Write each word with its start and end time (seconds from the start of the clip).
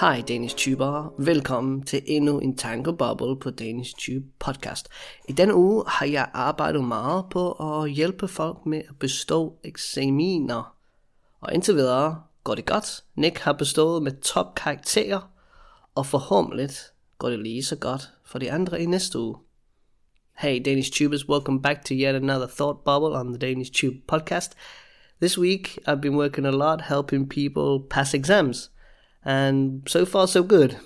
Hej 0.00 0.22
Danish 0.28 0.56
Tuber, 0.56 1.14
velkommen 1.18 1.82
til 1.82 2.02
endnu 2.06 2.38
en 2.38 2.56
tankebubble 2.56 3.40
på 3.40 3.50
Danish 3.50 3.94
Tube 3.98 4.26
podcast. 4.38 4.88
I 5.28 5.32
denne 5.32 5.54
uge 5.54 5.84
har 5.86 6.06
jeg 6.06 6.30
arbejdet 6.32 6.84
meget 6.84 7.24
på 7.30 7.52
at 7.52 7.90
hjælpe 7.90 8.28
folk 8.28 8.66
med 8.66 8.78
at 8.78 8.98
bestå 8.98 9.58
eksaminer. 9.64 10.76
Og 11.40 11.54
indtil 11.54 11.74
videre 11.74 12.22
går 12.44 12.54
det 12.54 12.66
godt. 12.66 13.04
Nick 13.14 13.38
har 13.38 13.52
bestået 13.52 14.02
med 14.02 14.20
top 14.20 14.54
karakterer, 14.54 15.30
og 15.94 16.06
forhåbentlig 16.06 16.70
går 17.18 17.30
det 17.30 17.38
lige 17.38 17.64
så 17.64 17.76
godt 17.76 18.10
for 18.24 18.38
de 18.38 18.52
andre 18.52 18.82
i 18.82 18.86
næste 18.86 19.18
uge. 19.18 19.36
Hey 20.38 20.62
Danish 20.64 20.92
Tubers, 20.92 21.28
welcome 21.28 21.62
back 21.62 21.84
to 21.84 21.94
yet 21.94 22.14
another 22.14 22.46
thought 22.46 22.84
bubble 22.84 23.18
on 23.18 23.32
the 23.32 23.38
Danish 23.38 23.72
Tube 23.72 23.96
podcast. 24.12 24.52
This 25.20 25.38
week 25.38 25.78
I've 25.88 26.00
been 26.00 26.16
working 26.16 26.46
a 26.46 26.50
lot 26.50 26.82
helping 26.82 27.28
people 27.30 27.88
pass 27.90 28.14
exams. 28.14 28.70
And 29.24 29.82
so 29.86 30.04
far, 30.04 30.26
so 30.26 30.42
good. 30.42 30.78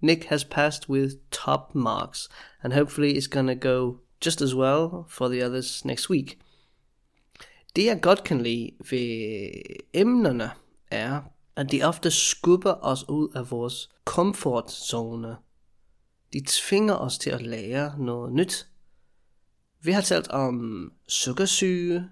Nick 0.00 0.24
has 0.24 0.44
passed 0.44 0.88
with 0.88 1.30
top 1.30 1.74
marks, 1.74 2.28
and 2.62 2.72
hopefully, 2.72 3.16
it's 3.16 3.28
gonna 3.28 3.54
go 3.54 4.00
just 4.20 4.42
as 4.42 4.54
well 4.54 5.06
for 5.08 5.28
the 5.28 5.42
others 5.42 5.84
next 5.84 6.10
week. 6.10 6.38
Det 7.76 7.84
jeg 7.84 8.00
godt 8.02 8.24
kan 8.24 8.40
lide 8.40 8.70
ved 8.90 9.50
emnerne 9.92 10.50
er, 10.90 11.20
at 11.56 11.72
de 11.72 11.82
ofte 11.82 12.10
skubber 12.10 12.74
os 12.84 13.08
ud 13.08 13.28
af 13.34 13.50
vores 13.50 13.90
komfortzone. 14.04 15.36
De 16.32 16.42
tvinger 16.46 16.94
os 16.94 17.18
til 17.18 17.30
at 17.30 17.42
lære 17.42 17.98
noget 17.98 18.32
nyt. 18.32 18.66
Vi 19.80 19.92
har 19.92 20.00
talt 20.00 20.28
om 20.28 20.92
sukkersyge, 21.08 22.04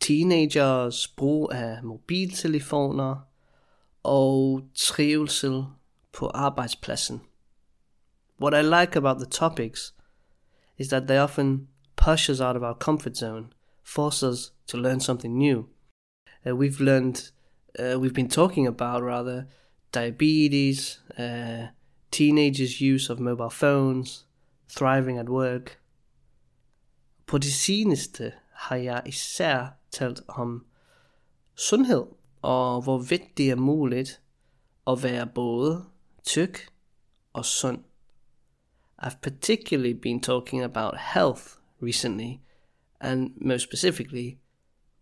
teenagers 0.00 1.08
brug 1.08 1.52
af 1.52 1.82
mobiltelefoner– 1.82 3.16
og 4.02 4.62
trivsel 4.74 5.64
på 6.12 6.26
arbejdspladsen. 6.26 7.20
What 8.40 8.54
I 8.54 8.62
like 8.62 8.96
about 8.96 9.18
the 9.18 9.30
topics 9.30 9.94
is 10.78 10.88
that 10.88 11.06
they 11.06 11.18
often 11.18 11.68
push 11.96 12.30
us 12.30 12.40
out 12.40 12.56
of 12.56 12.62
our 12.62 12.74
comfort 12.74 13.16
zone, 13.16 13.52
force 13.82 14.22
us 14.22 14.52
to 14.66 14.78
learn 14.78 15.00
something 15.00 15.38
new. 15.38 15.68
Uh, 16.46 16.56
we've 16.56 16.80
learned, 16.80 17.32
uh, 17.78 18.00
we've 18.00 18.14
been 18.14 18.28
talking 18.28 18.66
about 18.66 19.02
rather, 19.02 19.46
diabetes, 19.92 21.00
uh, 21.18 21.68
teenagers' 22.10 22.80
use 22.80 23.08
of 23.12 23.20
mobile 23.20 23.50
phones, 23.50 24.26
thriving 24.68 25.18
at 25.18 25.28
work. 25.28 25.78
På 27.26 27.38
det 27.38 27.52
seneste 27.52 28.32
har 28.52 28.76
jeg 28.76 29.02
især 29.06 29.66
talt 29.90 30.20
om 30.28 30.64
sundhed 31.54 32.04
og 32.42 32.82
hvorvidt 32.82 33.38
det 33.38 33.50
er 33.50 33.56
muligt 33.56 34.20
at 34.86 35.02
være 35.02 35.26
både 35.26 35.84
tyk 36.24 36.68
og 37.32 37.44
sund. 37.44 37.78
I've 39.02 39.18
particularly 39.22 39.92
been 39.92 40.20
talking 40.20 40.62
about 40.62 40.94
health 41.14 41.42
recently, 41.80 42.40
and 43.00 43.30
most 43.40 43.62
specifically, 43.62 44.38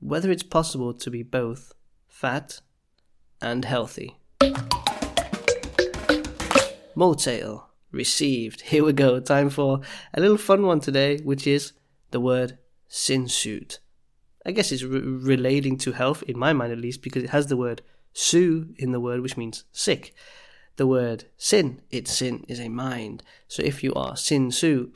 whether 0.02 0.32
it's 0.32 0.48
possible 0.50 0.98
to 0.98 1.10
be 1.10 1.22
both 1.22 1.60
fat 2.08 2.62
and 3.42 3.64
healthy. 3.64 4.08
Motel, 6.94 7.70
received. 7.92 8.62
Here 8.62 8.84
we 8.84 8.92
go. 8.92 9.20
Time 9.20 9.50
for 9.50 9.82
a 10.12 10.20
little 10.20 10.38
fun 10.38 10.66
one 10.66 10.80
today, 10.80 11.18
which 11.18 11.46
is 11.46 11.72
the 12.10 12.20
word 12.20 12.58
sinsuit. 12.88 13.78
I 14.44 14.52
guess 14.52 14.72
it's 14.72 14.82
re- 14.82 15.00
relating 15.00 15.76
to 15.78 15.92
health 15.92 16.22
in 16.24 16.38
my 16.38 16.52
mind 16.52 16.72
at 16.72 16.78
least 16.78 17.02
because 17.02 17.22
it 17.22 17.30
has 17.30 17.48
the 17.48 17.56
word 17.56 17.82
su 18.12 18.74
in 18.76 18.92
the 18.92 19.00
word, 19.00 19.20
which 19.20 19.36
means 19.36 19.64
sick. 19.72 20.14
The 20.76 20.86
word 20.86 21.24
sin, 21.36 21.82
its 21.90 22.12
sin 22.12 22.44
is 22.48 22.58
a 22.58 22.68
mind. 22.68 23.22
So 23.48 23.62
if 23.62 23.84
you 23.84 23.92
are 23.94 24.16
sin 24.16 24.50
su, 24.50 24.92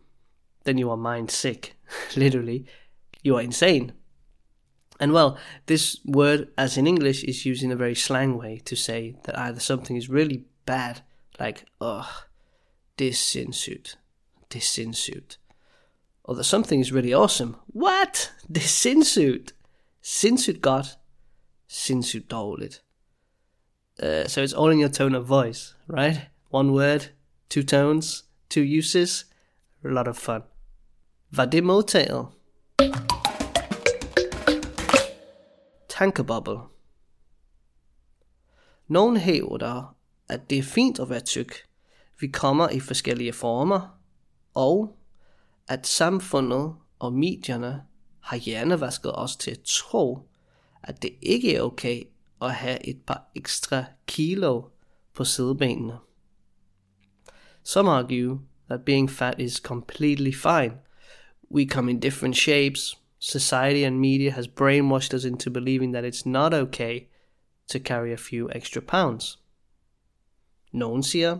then 0.64 0.78
you 0.78 0.90
are 0.90 0.96
mind 0.96 1.30
sick. 1.30 1.76
Literally, 2.16 2.66
you 3.22 3.36
are 3.36 3.42
insane. 3.42 3.92
And 5.00 5.12
well, 5.12 5.36
this 5.66 6.00
word, 6.04 6.48
as 6.56 6.78
in 6.78 6.86
English, 6.86 7.24
is 7.24 7.44
used 7.44 7.62
in 7.62 7.72
a 7.72 7.76
very 7.76 7.94
slang 7.94 8.38
way 8.38 8.60
to 8.64 8.76
say 8.76 9.16
that 9.24 9.38
either 9.38 9.60
something 9.60 9.96
is 9.96 10.08
really 10.08 10.44
bad, 10.66 11.02
like, 11.38 11.64
ugh, 11.80 12.06
this 12.96 13.18
sin 13.18 13.52
suit, 13.52 13.96
this 14.50 14.68
sin 14.68 14.92
suit, 14.92 15.36
or 16.24 16.34
that 16.34 16.44
something 16.44 16.80
is 16.80 16.92
really 16.92 17.12
awesome. 17.12 17.56
What? 17.66 18.32
Det 18.48 18.56
er 18.56 18.68
sindssygt. 18.68 19.54
Sindssygt 20.02 20.62
godt. 20.62 20.86
Sindssygt 21.68 22.30
dårligt. 22.30 22.82
Uh, 24.02 24.26
so 24.26 24.42
it's 24.42 24.52
all 24.52 24.72
in 24.72 24.80
your 24.80 24.88
tone 24.90 25.18
of 25.18 25.28
voice, 25.28 25.76
right? 25.88 26.30
One 26.50 26.72
word, 26.72 27.00
two 27.50 27.62
tones, 27.62 28.24
two 28.50 28.62
uses. 28.78 29.26
A 29.84 29.88
lot 29.88 30.08
of 30.08 30.16
fun. 30.16 30.42
Var 31.30 31.44
det 31.44 31.64
modtaget? 31.64 32.26
Tankebubble. 35.88 36.58
Nogen 38.88 39.16
hævder, 39.16 39.96
at 40.28 40.50
det 40.50 40.58
er 40.58 40.62
fint 40.62 40.98
at 40.98 41.10
være 41.10 41.20
tyk. 41.20 41.54
Vi 42.20 42.28
kommer 42.28 42.68
i 42.68 42.80
forskellige 42.80 43.32
former, 43.32 43.98
og 44.54 44.96
at 45.68 45.86
samfundet 45.86 46.74
og 46.98 47.12
medierne 47.12 47.82
har 48.20 48.36
hjernevasket 48.36 49.18
os 49.18 49.36
til 49.36 49.50
at 49.50 49.60
tro, 49.64 50.28
at 50.82 51.02
det 51.02 51.14
ikke 51.22 51.56
er 51.56 51.62
okay 51.62 52.02
at 52.42 52.54
have 52.54 52.86
et 52.88 53.00
par 53.06 53.30
ekstra 53.34 53.84
kilo 54.06 54.62
på 55.14 55.24
sidebenene. 55.24 55.98
Some 57.62 57.90
argue 57.90 58.40
that 58.68 58.84
being 58.84 59.10
fat 59.10 59.40
is 59.40 59.54
completely 59.54 60.32
fine. 60.32 60.74
We 61.50 61.66
come 61.66 61.90
in 61.90 62.00
different 62.00 62.36
shapes. 62.36 62.98
Society 63.18 63.84
and 63.84 63.98
media 63.98 64.30
has 64.30 64.48
brainwashed 64.48 65.14
us 65.14 65.24
into 65.24 65.50
believing 65.50 65.94
that 65.94 66.04
it's 66.04 66.26
not 66.26 66.54
okay 66.54 67.00
to 67.72 67.78
carry 67.78 68.12
a 68.12 68.16
few 68.16 68.50
extra 68.54 68.80
pounds. 68.80 69.38
Nogen 70.72 71.02
siger, 71.02 71.38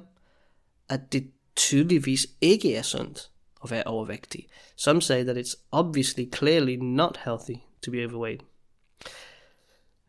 at 0.89 1.13
det 1.13 1.31
tydeligvis 1.57 2.27
ikke 2.41 2.75
er 2.75 2.83
sundt 2.83 3.31
at 3.65 3.71
være 3.71 3.85
overvægtig. 3.85 4.47
Some 4.77 5.03
say 5.03 5.25
that 5.25 5.37
it's 5.37 5.55
obviously 5.73 6.25
clearly 6.35 6.77
not 6.77 7.21
healthy 7.25 7.57
to 7.83 7.91
be 7.91 8.07
overweight. 8.07 8.41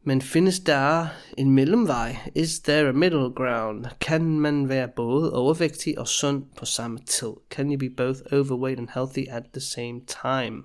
Men 0.07 0.21
findes 0.21 0.59
der 0.59 1.07
en 1.37 1.51
mellemvej? 1.51 2.31
Is 2.35 2.59
there 2.59 2.89
a 2.89 2.91
middle 2.91 3.31
ground? 3.35 3.85
Kan 4.01 4.39
man 4.39 4.69
være 4.69 4.87
både 4.95 5.33
overvægtig 5.33 5.99
og 5.99 6.07
sund 6.07 6.43
på 6.57 6.65
samme 6.65 6.99
tid? 6.99 7.31
Can 7.49 7.71
you 7.71 7.79
be 7.79 7.89
both 7.89 8.19
overweight 8.31 8.79
and 8.79 8.89
healthy 8.93 9.29
at 9.29 9.43
the 9.53 9.61
same 9.61 10.01
time? 10.23 10.63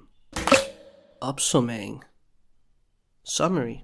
Opsummering. 1.20 2.04
Summary. 3.24 3.76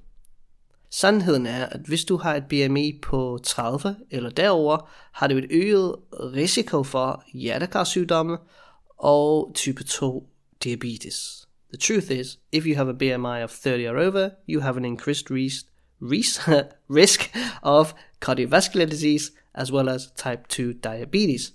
Sandheden 0.91 1.47
er, 1.47 1.67
at 1.67 1.81
hvis 1.81 2.05
du 2.05 2.17
har 2.17 2.35
et 2.35 2.45
BMI 2.49 2.99
på 3.03 3.39
30 3.45 3.97
eller 4.11 4.31
derover, 4.31 4.89
har 5.13 5.27
du 5.27 5.37
et 5.37 5.47
øget 5.51 5.97
risiko 6.13 6.83
for 6.83 7.25
hjertekarsygdomme 7.33 8.39
or 8.99 9.53
type 9.53 9.85
2 9.85 10.27
diabetes. 10.61 11.47
The 11.71 11.77
truth 11.77 12.11
is, 12.11 12.39
if 12.53 12.67
you 12.67 12.77
have 12.77 12.89
a 12.89 12.95
BMI 12.95 13.43
of 13.43 13.51
30 13.51 13.87
or 13.89 13.99
over, 13.99 14.33
you 14.47 14.61
have 14.61 14.77
an 14.77 14.85
increased 14.85 15.31
risk, 15.31 15.67
risk 16.89 17.31
of 17.63 17.95
cardiovascular 18.21 18.89
disease 18.89 19.33
as 19.55 19.73
well 19.73 19.89
as 19.89 20.11
type 20.17 20.49
2 20.49 20.75
diabetes. 20.75 21.53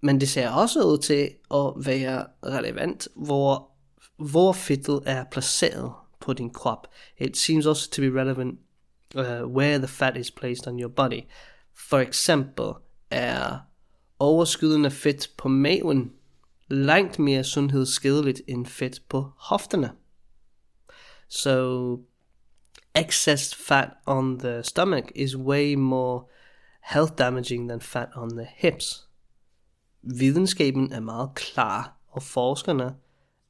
Men 0.00 0.20
det 0.20 0.28
ser 0.28 0.50
også 0.50 0.82
ud 0.82 0.98
til 0.98 1.30
at 1.50 1.86
være 1.86 2.26
relevant, 2.44 3.08
hvor, 3.16 3.70
hvor 4.16 4.52
fedtet 4.52 5.02
er 5.06 5.24
placeret 5.24 5.92
på 6.20 6.32
din 6.32 6.50
krop. 6.50 6.88
It 7.18 7.36
seems 7.36 7.66
also 7.66 7.90
to 7.90 8.02
be 8.02 8.20
relevant 8.20 8.58
uh, 9.14 9.22
where 9.56 9.78
the 9.78 9.88
fat 9.88 10.16
is 10.16 10.30
placed 10.30 10.66
on 10.66 10.80
your 10.80 10.88
body. 10.88 11.20
For 11.74 11.98
eksempel 11.98 12.72
er 13.10 13.58
overskydende 14.18 14.90
fedt 14.90 15.30
på 15.36 15.48
maven 15.48 16.12
langt 16.68 17.18
mere 17.18 17.44
sundhedsskadeligt 17.44 18.42
end 18.46 18.66
fedt 18.66 19.08
på 19.08 19.30
hofterne. 19.36 19.92
So 21.28 21.96
excess 22.94 23.54
fat 23.54 23.90
on 24.06 24.38
the 24.38 24.62
stomach 24.62 25.04
is 25.14 25.36
way 25.36 25.74
more 25.74 26.24
health 26.82 27.12
damaging 27.18 27.68
than 27.68 27.80
fat 27.80 28.08
on 28.14 28.30
the 28.30 28.46
hips. 28.56 29.08
Videnskaben 30.02 30.92
er 30.92 31.00
meget 31.00 31.34
klar, 31.34 31.96
og 32.08 32.22
forskerne 32.22 32.96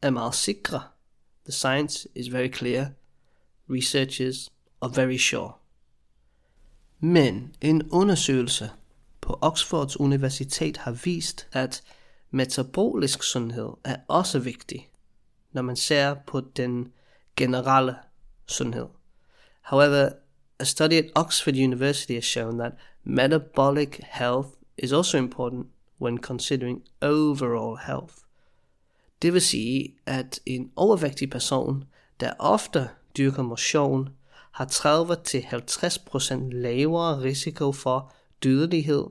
er 0.02 0.10
meget 0.10 0.34
sikre. 0.34 0.82
The 1.44 1.52
science 1.52 2.08
is 2.14 2.32
very 2.32 2.52
clear. 2.52 2.86
Researchers 3.70 4.50
are 4.80 4.92
very 4.96 5.16
sure. 5.16 5.52
Men 7.00 7.54
en 7.60 7.90
undersøgelse 7.90 8.70
på 9.20 9.38
Oxfords 9.40 10.00
Universitet 10.00 10.76
har 10.76 10.92
vist, 11.04 11.48
at 11.52 11.82
metabolisk 12.30 13.22
sundhed 13.22 13.68
er 13.84 13.96
også 14.08 14.38
vigtig, 14.38 14.90
når 15.52 15.62
man 15.62 15.76
ser 15.76 16.14
på 16.26 16.40
den 16.40 16.92
generelle 17.36 17.96
sundhed. 18.46 18.86
However, 19.60 20.10
a 20.58 20.64
study 20.64 20.92
at 20.92 21.10
Oxford 21.14 21.54
University 21.54 22.12
has 22.12 22.24
shown 22.24 22.58
that 22.58 22.72
metabolic 23.04 24.00
health 24.04 24.48
is 24.78 24.92
also 24.92 25.18
important 25.18 25.66
when 26.00 26.18
considering 26.18 26.82
overall 27.02 27.78
health. 27.86 28.14
Det 29.22 29.32
vil 29.32 29.42
sige, 29.42 29.94
at 30.06 30.40
en 30.46 30.72
overvægtig 30.76 31.30
person, 31.30 31.84
der 32.20 32.32
ofte 32.38 32.88
dyrker 33.16 33.42
motion, 33.42 34.08
har 34.52 34.66
30-50% 34.66 36.34
lavere 36.52 37.22
risiko 37.22 37.72
for 37.72 38.12
dødelighed 38.42 39.04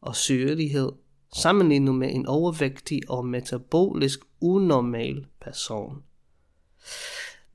og 0.00 0.16
sygelighed 0.16 0.92
sammenlignet 1.32 1.94
med 1.94 2.14
en 2.14 2.26
overvægtig 2.26 3.00
og 3.08 3.26
metabolisk 3.26 4.20
unormal 4.40 5.26
person. 5.40 6.02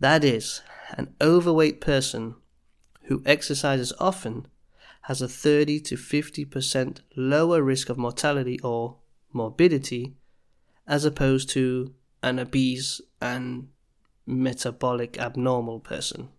That 0.01 0.23
is, 0.23 0.63
an 0.89 1.07
overweight 1.21 1.79
person 1.79 2.33
who 3.09 3.21
exercises 3.25 3.93
often 3.99 4.45
has 5.01 5.21
a 5.21 5.27
30 5.27 5.79
to 5.79 5.95
50% 5.95 7.01
lower 7.15 7.61
risk 7.61 7.89
of 7.89 7.97
mortality 7.97 8.57
or 8.63 8.97
morbidity 9.31 10.03
as 10.87 11.05
opposed 11.05 11.49
to 11.49 11.93
an 12.21 12.39
obese 12.39 13.01
and 13.21 13.67
metabolic 14.25 15.17
abnormal 15.17 15.79
person. 15.79 16.29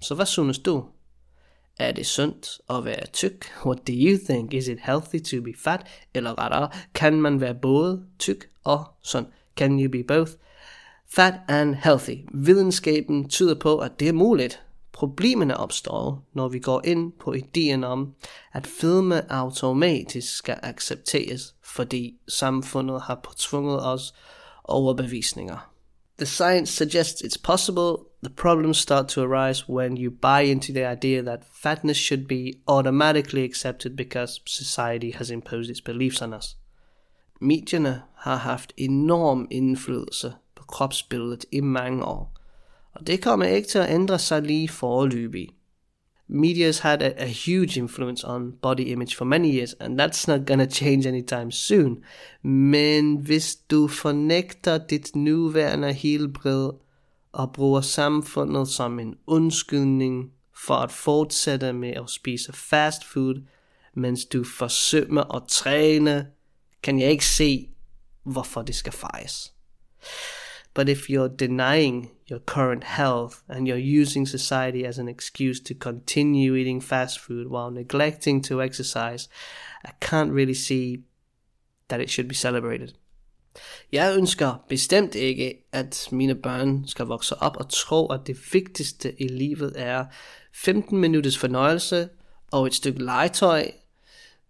Så 0.00 0.14
hvad 0.14 0.26
synes 0.26 0.58
du? 0.58 0.84
Er 1.78 1.92
det 1.92 2.06
sundt 2.06 2.60
at 2.70 2.84
være 2.84 3.06
tyk? 3.12 3.46
What 3.66 3.78
do 3.86 3.92
you 3.92 4.18
think? 4.28 4.54
Is 4.54 4.68
it 4.68 4.78
healthy 4.82 5.22
to 5.24 5.42
be 5.42 5.52
fat? 5.58 5.86
Eller 6.14 6.38
rettere, 6.38 6.70
kan 6.94 7.20
man 7.20 7.40
være 7.40 7.54
både 7.54 8.02
tyk 8.18 8.48
og 8.64 8.84
sund? 9.02 9.26
Can 9.56 9.80
you 9.80 9.90
be 9.90 10.04
both 10.04 10.30
fat 11.14 11.34
and 11.48 11.74
healthy? 11.74 12.28
Videnskaben 12.34 13.28
tyder 13.28 13.54
på, 13.54 13.78
at 13.78 14.00
det 14.00 14.08
er 14.08 14.12
muligt. 14.12 14.62
Problemerne 14.92 15.56
opstår, 15.56 16.22
når 16.32 16.48
vi 16.48 16.58
går 16.58 16.82
ind 16.84 17.12
på 17.12 17.32
ideen 17.32 17.84
om, 17.84 18.14
at 18.52 18.66
fedme 18.66 19.32
automatisk 19.32 20.36
skal 20.36 20.58
accepteres, 20.62 21.54
fordi 21.64 22.14
samfundet 22.28 23.00
har 23.00 23.20
påtvunget 23.24 23.86
os 23.86 24.14
overbevisninger. 24.64 25.70
The 26.18 26.26
science 26.26 26.72
suggests 26.72 27.22
it's 27.22 27.42
possible. 27.42 27.96
The 28.26 28.34
problems 28.34 28.78
start 28.78 29.08
to 29.10 29.22
arise 29.22 29.68
when 29.68 29.96
you 29.96 30.10
buy 30.10 30.40
into 30.40 30.72
the 30.72 30.84
idea 30.84 31.22
that 31.22 31.44
fatness 31.44 31.96
should 31.96 32.26
be 32.26 32.54
automatically 32.66 33.44
accepted 33.44 33.94
because 33.94 34.40
society 34.44 35.12
has 35.12 35.30
imposed 35.30 35.70
its 35.70 35.80
beliefs 35.80 36.20
on 36.20 36.34
us. 36.34 36.56
Medierne 37.40 38.02
har 38.14 38.36
haft 38.36 38.72
enorm 38.76 39.48
indflydelse 39.50 40.34
på 40.54 40.64
kropsbilledet 40.64 41.44
i 41.52 41.60
mange 41.60 42.04
år, 42.04 42.36
og 42.92 43.06
det 43.06 43.22
kommer 43.22 43.46
ikke 43.46 43.68
til 43.68 43.78
at 43.78 43.90
ændre 43.90 44.18
sig 44.18 44.42
lige 44.42 44.68
forløbig. 44.68 45.48
Media's 46.28 46.82
had 46.82 47.02
a, 47.02 47.12
a 47.16 47.26
huge 47.26 47.78
influence 47.78 48.28
on 48.28 48.52
body 48.62 48.86
image 48.86 49.16
for 49.16 49.24
many 49.24 49.54
years, 49.56 49.74
and 49.74 50.00
that's 50.00 50.28
not 50.28 50.46
gonna 50.46 50.66
change 50.70 51.08
anytime 51.08 51.52
soon. 51.52 52.04
Men 52.42 53.16
hvis 53.16 53.56
du 53.56 53.88
fornægter 53.88 54.78
dit 54.78 55.16
nuværende 55.16 55.92
helbred 55.92 56.70
og 57.36 57.52
bruger 57.52 57.80
samfundet 57.80 58.68
som 58.68 58.98
en 58.98 59.14
undskyldning 59.26 60.32
for 60.54 60.74
at 60.74 60.92
fortsætte 60.92 61.72
med 61.72 61.90
at 61.90 62.10
spise 62.10 62.52
fast 62.52 63.04
food, 63.04 63.42
mens 63.94 64.24
du 64.24 64.44
forsømmer 64.44 65.34
at 65.34 65.42
træne, 65.48 66.26
kan 66.82 67.00
jeg 67.00 67.10
ikke 67.10 67.26
se, 67.26 67.68
hvorfor 68.22 68.62
det 68.62 68.74
skal 68.74 68.92
fejres. 68.92 69.52
But 70.74 70.88
if 70.88 71.10
you're 71.10 71.36
denying 71.36 72.10
your 72.30 72.40
current 72.40 72.84
health 72.84 73.36
and 73.48 73.68
you're 73.68 74.00
using 74.02 74.28
society 74.28 74.84
as 74.86 74.98
an 74.98 75.08
excuse 75.08 75.60
to 75.60 75.74
continue 75.74 76.54
eating 76.54 76.82
fast 76.82 77.20
food 77.20 77.46
while 77.46 77.70
neglecting 77.70 78.44
to 78.44 78.62
exercise, 78.62 79.28
I 79.84 79.90
can't 80.00 80.32
really 80.32 80.54
see 80.54 81.04
that 81.88 82.00
it 82.00 82.10
should 82.10 82.28
be 82.28 82.34
celebrated. 82.34 82.92
Jeg 83.92 84.16
ønsker 84.16 84.64
bestemt 84.68 85.14
ikke, 85.14 85.54
at 85.72 86.08
mine 86.12 86.34
børn 86.34 86.84
skal 86.86 87.06
vokse 87.06 87.42
op 87.42 87.56
og 87.56 87.68
tro, 87.68 88.06
at 88.06 88.20
det 88.26 88.36
vigtigste 88.52 89.22
i 89.22 89.28
livet 89.28 89.72
er 89.76 90.04
15 90.54 90.98
minutters 90.98 91.38
fornøjelse 91.38 92.08
og 92.50 92.66
et 92.66 92.74
stykke 92.74 93.04
legetøj, 93.04 93.70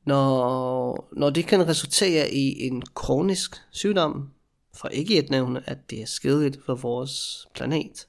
når, 0.04 1.08
når 1.12 1.30
det 1.30 1.46
kan 1.46 1.68
resultere 1.68 2.34
i 2.34 2.66
en 2.66 2.82
kronisk 2.94 3.56
sygdom, 3.70 4.30
for 4.74 4.88
ikke 4.88 5.18
at 5.18 5.30
nævne, 5.30 5.62
at 5.70 5.90
det 5.90 6.02
er 6.02 6.06
skadeligt 6.06 6.58
for 6.66 6.74
vores 6.74 7.46
planet. 7.54 8.06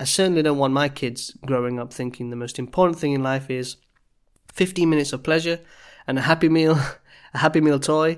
I 0.00 0.06
certainly 0.06 0.42
don't 0.42 0.58
want 0.58 0.74
my 0.74 0.88
kids 0.94 1.36
growing 1.46 1.80
up 1.80 1.90
thinking 1.90 2.30
the 2.30 2.36
most 2.36 2.58
important 2.58 2.98
thing 2.98 3.14
in 3.14 3.22
life 3.22 3.58
is 3.58 3.78
15 4.54 4.88
minutes 4.88 5.12
of 5.12 5.22
pleasure 5.22 5.58
and 6.06 6.18
a 6.18 6.22
happy 6.22 6.48
meal, 6.48 6.76
a 7.34 7.38
happy 7.38 7.60
meal 7.60 7.80
toy, 7.80 8.16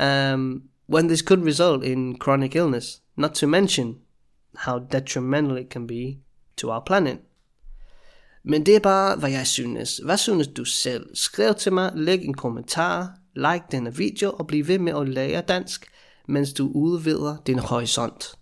um, 0.00 0.62
when 0.86 1.08
this 1.08 1.22
could 1.22 1.44
result 1.44 1.84
in 1.84 2.18
chronic 2.18 2.54
illness, 2.54 3.02
not 3.16 3.34
to 3.34 3.46
mention 3.46 3.98
how 4.54 4.78
detrimental 4.78 5.56
it 5.56 5.70
can 5.70 5.86
be 5.86 6.18
to 6.56 6.70
our 6.70 6.82
planet. 6.86 7.18
Men 8.42 8.66
det 8.66 8.76
er 8.76 8.80
bare, 8.80 9.16
hvad 9.16 9.30
jeg 9.30 9.46
synes. 9.46 9.96
Hvad 9.96 10.16
synes 10.16 10.48
du 10.48 10.64
selv? 10.64 11.16
Skriv 11.16 11.54
til 11.54 11.72
mig, 11.72 11.92
læg 11.94 12.24
en 12.24 12.34
kommentar, 12.34 13.18
like 13.34 13.64
denne 13.72 13.96
video 13.96 14.30
og 14.30 14.46
bliv 14.46 14.68
ved 14.68 14.78
med 14.78 14.92
at 15.00 15.08
lære 15.08 15.40
dansk 15.40 15.86
mens 16.26 16.52
du 16.52 16.70
udvider 16.74 17.36
din 17.46 17.58
horisont. 17.58 18.38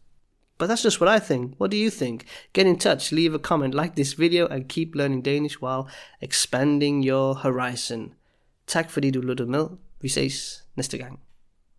But 0.59 0.71
that's 0.71 0.85
just 0.85 1.01
what 1.01 1.23
I 1.23 1.25
think. 1.25 1.61
What 1.61 1.73
do 1.73 1.77
you 1.77 1.91
think? 1.91 2.25
Get 2.53 2.67
in 2.67 2.79
touch, 2.79 3.13
leave 3.13 3.35
a 3.35 3.39
comment, 3.39 3.75
like 3.75 3.95
this 3.97 4.19
video, 4.19 4.47
and 4.47 4.69
keep 4.69 4.95
learning 4.95 5.25
Danish 5.25 5.63
while 5.63 5.85
expanding 6.21 7.05
your 7.09 7.35
horizon. 7.35 8.13
Tak 8.67 8.91
fordi 8.91 9.11
du 9.11 9.21
lyttede 9.21 9.51
med. 9.51 9.67
Vi 10.01 10.09
ses 10.09 10.65
næste 10.77 10.99
gang. 10.99 11.21